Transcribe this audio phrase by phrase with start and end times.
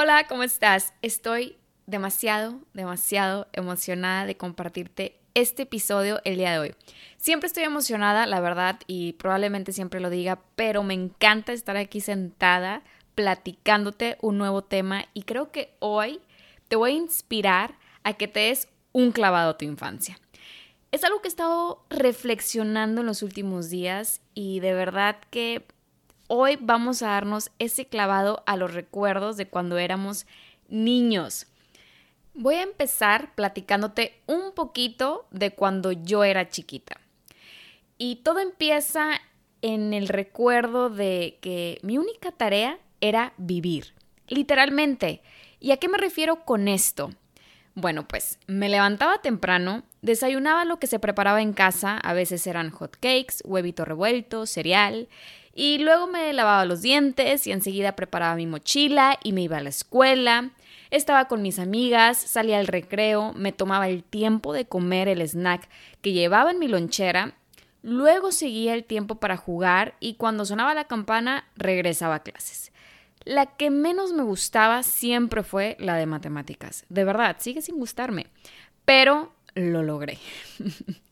[0.00, 0.94] Hola, ¿cómo estás?
[1.02, 6.74] Estoy demasiado, demasiado emocionada de compartirte este episodio el día de hoy.
[7.16, 12.00] Siempre estoy emocionada, la verdad, y probablemente siempre lo diga, pero me encanta estar aquí
[12.00, 12.82] sentada
[13.16, 16.20] platicándote un nuevo tema y creo que hoy
[16.68, 17.74] te voy a inspirar
[18.04, 20.16] a que te des un clavado a tu infancia.
[20.92, 25.66] Es algo que he estado reflexionando en los últimos días y de verdad que
[26.28, 30.26] hoy vamos a darnos ese clavado a los recuerdos de cuando éramos
[30.68, 31.46] niños.
[32.34, 37.00] Voy a empezar platicándote un poquito de cuando yo era chiquita.
[37.96, 39.20] Y todo empieza
[39.62, 43.94] en el recuerdo de que mi única tarea era vivir,
[44.28, 45.20] literalmente.
[45.58, 47.10] ¿Y a qué me refiero con esto?
[47.74, 52.70] Bueno, pues me levantaba temprano, desayunaba lo que se preparaba en casa, a veces eran
[52.70, 55.08] hot cakes, huevito revuelto, cereal,
[55.58, 59.60] y luego me lavaba los dientes y enseguida preparaba mi mochila y me iba a
[59.60, 60.50] la escuela.
[60.92, 65.68] Estaba con mis amigas, salía al recreo, me tomaba el tiempo de comer el snack
[66.00, 67.34] que llevaba en mi lonchera,
[67.82, 72.70] luego seguía el tiempo para jugar y cuando sonaba la campana regresaba a clases.
[73.24, 76.84] La que menos me gustaba siempre fue la de matemáticas.
[76.88, 78.28] De verdad, sigue sin gustarme,
[78.84, 80.18] pero lo logré.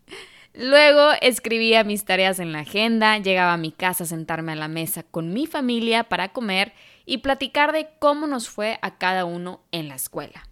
[0.56, 4.68] Luego escribía mis tareas en la agenda, llegaba a mi casa a sentarme a la
[4.68, 6.72] mesa con mi familia para comer
[7.04, 10.48] y platicar de cómo nos fue a cada uno en la escuela.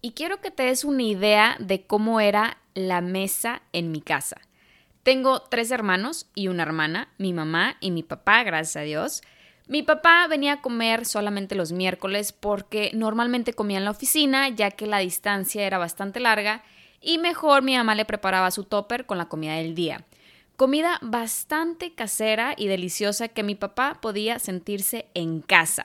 [0.00, 4.40] Y quiero que te des una idea de cómo era la mesa en mi casa.
[5.04, 9.22] Tengo tres hermanos y una hermana, mi mamá y mi papá, gracias a Dios.
[9.68, 14.72] Mi papá venía a comer solamente los miércoles porque normalmente comía en la oficina ya
[14.72, 16.64] que la distancia era bastante larga
[17.02, 20.04] y mejor mi mamá le preparaba su topper con la comida del día.
[20.56, 25.84] Comida bastante casera y deliciosa que mi papá podía sentirse en casa.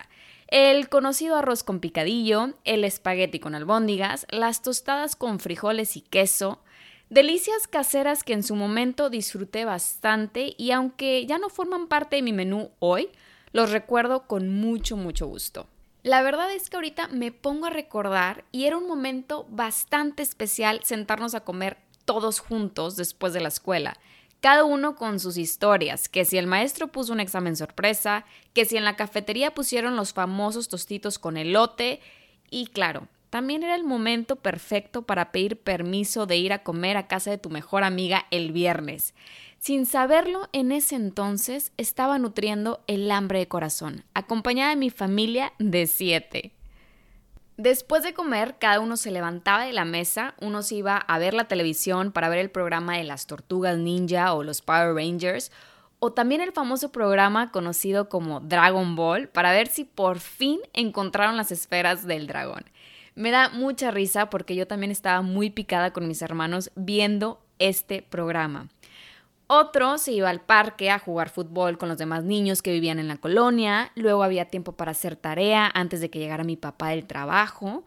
[0.50, 6.62] El conocido arroz con picadillo, el espagueti con albóndigas, las tostadas con frijoles y queso,
[7.10, 12.22] delicias caseras que en su momento disfruté bastante y aunque ya no forman parte de
[12.22, 13.10] mi menú hoy,
[13.52, 15.68] los recuerdo con mucho, mucho gusto.
[16.04, 20.82] La verdad es que ahorita me pongo a recordar y era un momento bastante especial
[20.84, 23.98] sentarnos a comer todos juntos después de la escuela.
[24.40, 28.78] Cada uno con sus historias, que si el maestro puso un examen sorpresa, que si
[28.78, 32.00] en la cafetería pusieron los famosos tostitos con elote
[32.50, 37.08] y claro, también era el momento perfecto para pedir permiso de ir a comer a
[37.08, 39.14] casa de tu mejor amiga el viernes.
[39.60, 45.54] Sin saberlo, en ese entonces estaba nutriendo el hambre de corazón, acompañada de mi familia
[45.60, 46.54] de siete.
[47.58, 51.34] Después de comer, cada uno se levantaba de la mesa, uno se iba a ver
[51.34, 55.52] la televisión para ver el programa de las tortugas ninja o los Power Rangers,
[55.98, 61.36] o también el famoso programa conocido como Dragon Ball, para ver si por fin encontraron
[61.36, 62.66] las esferas del dragón.
[63.16, 68.04] Me da mucha risa porque yo también estaba muy picada con mis hermanos viendo este
[68.04, 68.70] programa.
[69.50, 73.08] Otro se iba al parque a jugar fútbol con los demás niños que vivían en
[73.08, 73.92] la colonia.
[73.96, 77.86] Luego había tiempo para hacer tarea antes de que llegara mi papá del trabajo.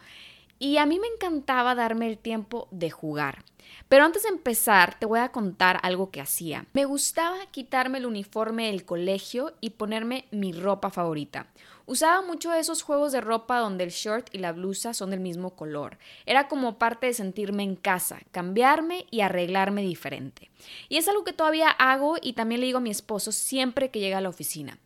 [0.62, 3.44] Y a mí me encantaba darme el tiempo de jugar.
[3.88, 6.66] Pero antes de empezar, te voy a contar algo que hacía.
[6.74, 11.46] Me gustaba quitarme el uniforme del colegio y ponerme mi ropa favorita.
[11.86, 15.56] Usaba mucho esos juegos de ropa donde el short y la blusa son del mismo
[15.56, 15.96] color.
[16.26, 20.50] Era como parte de sentirme en casa, cambiarme y arreglarme diferente.
[20.90, 23.98] Y es algo que todavía hago y también le digo a mi esposo siempre que
[23.98, 24.78] llega a la oficina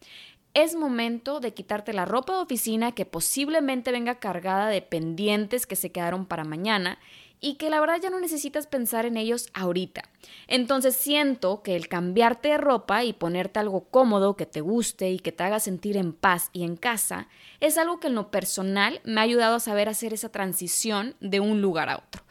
[0.54, 5.76] es momento de quitarte la ropa de oficina que posiblemente venga cargada de pendientes que
[5.76, 6.99] se quedaron para mañana
[7.40, 10.05] y que la verdad ya no necesitas pensar en ellos ahorita.
[10.46, 15.19] Entonces siento que el cambiarte de ropa y ponerte algo cómodo que te guste y
[15.19, 17.29] que te haga sentir en paz y en casa
[17.61, 21.40] es algo que en lo personal me ha ayudado a saber hacer esa transición de
[21.40, 22.23] un lugar a otro.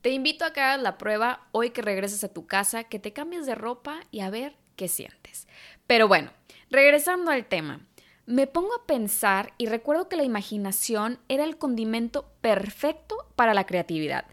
[0.00, 3.12] Te invito a que hagas la prueba hoy que regreses a tu casa, que te
[3.12, 5.46] cambies de ropa y a ver qué sientes.
[5.86, 6.32] Pero bueno,
[6.70, 7.80] Regresando al tema,
[8.26, 13.66] me pongo a pensar y recuerdo que la imaginación era el condimento perfecto para la
[13.66, 14.24] creatividad.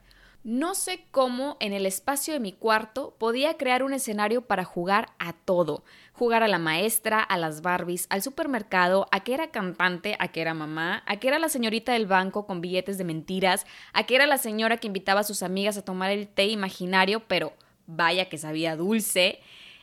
[0.43, 5.09] No sé cómo en el espacio de mi cuarto podía crear un escenario para jugar
[5.17, 5.83] a todo.
[6.13, 10.41] jugar a la maestra, a las Barbies, al supermercado, a que era cantante, a que
[10.41, 14.15] era mamá, a que era la señorita del banco con billetes de mentiras, a que
[14.15, 17.53] era la señora que invitaba a sus amigas a tomar el té imaginario, pero
[17.87, 19.39] vaya que sabía dulce.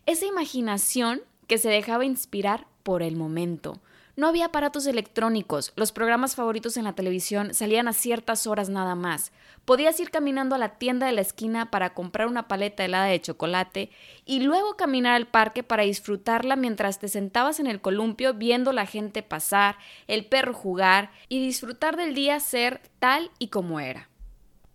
[0.06, 3.80] Esa imaginación que se dejaba inspirar por el momento.
[4.16, 8.94] No había aparatos electrónicos, los programas favoritos en la televisión salían a ciertas horas nada
[8.94, 9.32] más.
[9.64, 13.20] Podías ir caminando a la tienda de la esquina para comprar una paleta helada de
[13.20, 13.90] chocolate
[14.24, 18.86] y luego caminar al parque para disfrutarla mientras te sentabas en el columpio viendo la
[18.86, 24.08] gente pasar, el perro jugar y disfrutar del día ser tal y como era.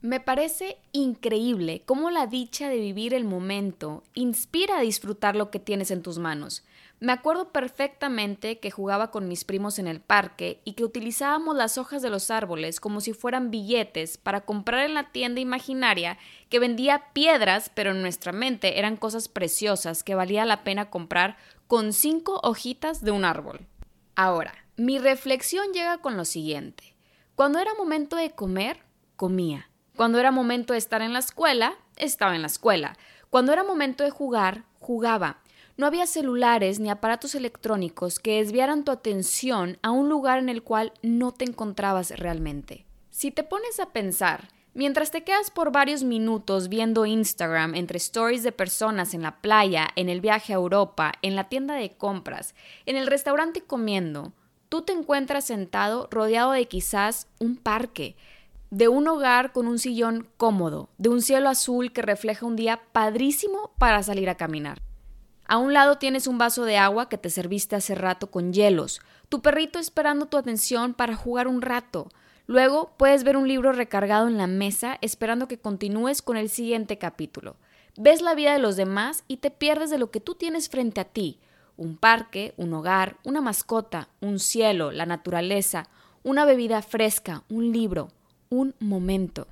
[0.02, 5.60] Me parece increíble cómo la dicha de vivir el momento inspira a disfrutar lo que
[5.60, 6.64] tienes en tus manos.
[7.02, 11.78] Me acuerdo perfectamente que jugaba con mis primos en el parque y que utilizábamos las
[11.78, 16.18] hojas de los árboles como si fueran billetes para comprar en la tienda imaginaria
[16.48, 21.36] que vendía piedras, pero en nuestra mente eran cosas preciosas que valía la pena comprar
[21.68, 23.68] con cinco hojitas de un árbol.
[24.16, 26.96] Ahora, mi reflexión llega con lo siguiente.
[27.36, 28.80] Cuando era momento de comer,
[29.18, 29.69] comía.
[30.00, 32.96] Cuando era momento de estar en la escuela, estaba en la escuela.
[33.30, 35.42] Cuando era momento de jugar, jugaba.
[35.76, 40.64] No había celulares ni aparatos electrónicos que desviaran tu atención a un lugar en el
[40.64, 42.86] cual no te encontrabas realmente.
[43.10, 48.44] Si te pones a pensar, mientras te quedas por varios minutos viendo Instagram entre stories
[48.44, 52.56] de personas en la playa, en el viaje a Europa, en la tienda de compras,
[52.86, 54.32] en el restaurante comiendo,
[54.70, 58.16] tú te encuentras sentado rodeado de quizás un parque,
[58.72, 62.82] de un hogar con un sillón cómodo, de un cielo azul que refleja un día
[62.92, 64.82] padrísimo para salir a caminar.
[65.46, 69.02] A un lado tienes un vaso de agua que te serviste hace rato con hielos,
[69.30, 72.10] tu perrito esperando tu atención para jugar un rato.
[72.46, 77.00] Luego puedes ver un libro recargado en la mesa esperando que continúes con el siguiente
[77.00, 77.56] capítulo.
[77.98, 81.02] Ves la vida de los demás y te pierdes de lo que tú tienes frente
[81.02, 81.40] a ti.
[81.78, 85.90] Un parque, un hogar, una mascota, un cielo, la naturaleza,
[86.22, 88.10] una bebida fresca, un libro,
[88.50, 89.48] un momento.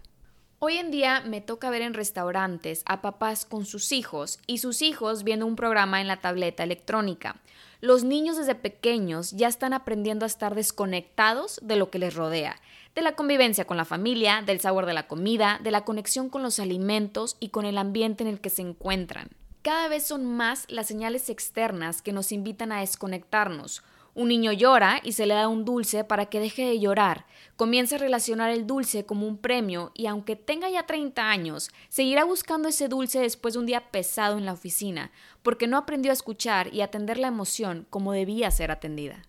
[0.57, 4.81] Hoy en día me toca ver en restaurantes a papás con sus hijos y sus
[4.81, 7.35] hijos viendo un programa en la tableta electrónica.
[7.79, 12.55] Los niños desde pequeños ya están aprendiendo a estar desconectados de lo que les rodea,
[12.95, 16.41] de la convivencia con la familia, del sabor de la comida, de la conexión con
[16.41, 19.29] los alimentos y con el ambiente en el que se encuentran.
[19.61, 23.83] Cada vez son más las señales externas que nos invitan a desconectarnos,
[24.17, 27.27] un niño llora y se le da un dulce para que deje de llorar.
[27.55, 32.23] Comienza a relacionar el dulce como un premio y aunque tenga ya 30 años, seguirá
[32.23, 35.11] buscando ese dulce después de un día pesado en la oficina,
[35.43, 39.21] porque no aprendió a escuchar y atender la emoción como debía ser atendida.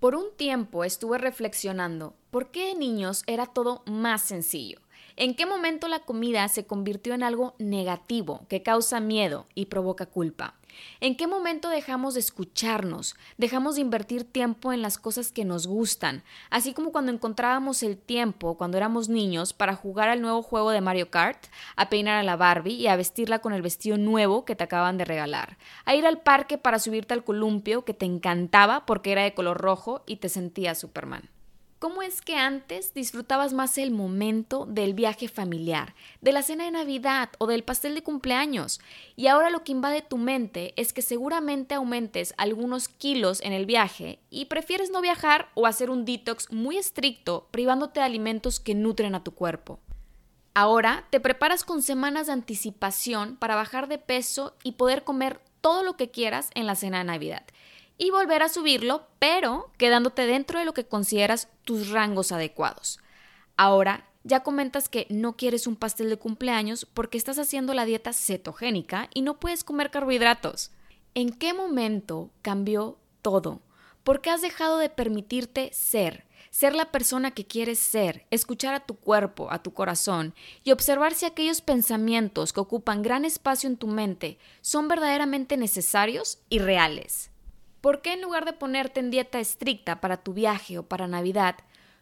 [0.00, 4.80] Por un tiempo estuve reflexionando por qué de niños era todo más sencillo.
[5.18, 10.04] ¿En qué momento la comida se convirtió en algo negativo que causa miedo y provoca
[10.04, 10.56] culpa?
[11.00, 13.16] ¿En qué momento dejamos de escucharnos?
[13.38, 17.96] Dejamos de invertir tiempo en las cosas que nos gustan, así como cuando encontrábamos el
[17.96, 21.46] tiempo cuando éramos niños para jugar al nuevo juego de Mario Kart,
[21.76, 24.98] a peinar a la Barbie y a vestirla con el vestido nuevo que te acaban
[24.98, 29.22] de regalar, a ir al parque para subirte al columpio que te encantaba porque era
[29.22, 31.30] de color rojo y te sentías Superman.
[31.78, 36.70] ¿Cómo es que antes disfrutabas más el momento del viaje familiar, de la cena de
[36.70, 38.80] Navidad o del pastel de cumpleaños?
[39.14, 43.66] Y ahora lo que invade tu mente es que seguramente aumentes algunos kilos en el
[43.66, 48.74] viaje y prefieres no viajar o hacer un detox muy estricto privándote de alimentos que
[48.74, 49.78] nutren a tu cuerpo.
[50.54, 55.82] Ahora te preparas con semanas de anticipación para bajar de peso y poder comer todo
[55.82, 57.44] lo que quieras en la cena de Navidad
[57.98, 63.00] y volver a subirlo, pero quedándote dentro de lo que consideras tus rangos adecuados.
[63.56, 68.12] Ahora, ya comentas que no quieres un pastel de cumpleaños porque estás haciendo la dieta
[68.12, 70.72] cetogénica y no puedes comer carbohidratos.
[71.14, 73.62] ¿En qué momento cambió todo?
[74.02, 76.26] ¿Por qué has dejado de permitirte ser?
[76.50, 80.34] Ser la persona que quieres ser, escuchar a tu cuerpo, a tu corazón
[80.64, 86.38] y observar si aquellos pensamientos que ocupan gran espacio en tu mente son verdaderamente necesarios
[86.48, 87.30] y reales.
[87.80, 91.56] ¿Por qué en lugar de ponerte en dieta estricta para tu viaje o para Navidad,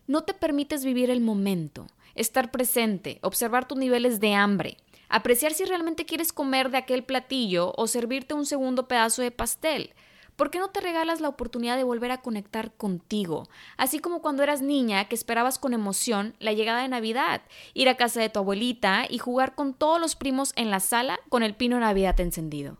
[0.07, 4.77] no te permites vivir el momento, estar presente, observar tus niveles de hambre,
[5.09, 9.95] apreciar si realmente quieres comer de aquel platillo o servirte un segundo pedazo de pastel?
[10.37, 13.49] ¿Por qué no te regalas la oportunidad de volver a conectar contigo?
[13.77, 17.97] Así como cuando eras niña que esperabas con emoción la llegada de Navidad, ir a
[17.97, 21.55] casa de tu abuelita y jugar con todos los primos en la sala con el
[21.55, 22.79] pino Navidad encendido.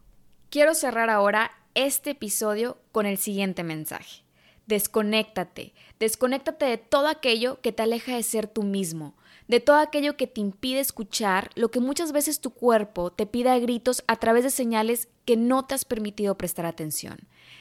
[0.51, 4.23] Quiero cerrar ahora este episodio con el siguiente mensaje.
[4.67, 9.15] Desconéctate, desconéctate de todo aquello que te aleja de ser tú mismo,
[9.47, 13.51] de todo aquello que te impide escuchar lo que muchas veces tu cuerpo te pide
[13.51, 17.19] a gritos a través de señales que no te has permitido prestar atención.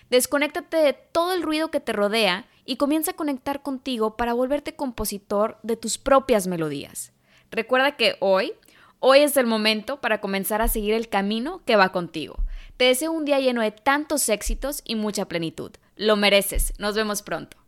[0.10, 4.76] Desconéctate de todo el ruido que te rodea y comienza a conectar contigo para volverte
[4.76, 7.12] compositor de tus propias melodías.
[7.52, 8.54] Recuerda que hoy,
[9.06, 12.38] hoy es el momento para comenzar a seguir el camino que va contigo.
[12.78, 15.72] Te deseo un día lleno de tantos éxitos y mucha plenitud.
[15.98, 16.72] Lo mereces.
[16.80, 17.63] Nos vemos pronto.